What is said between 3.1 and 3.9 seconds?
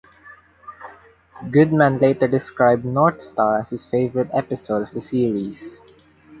Star" as his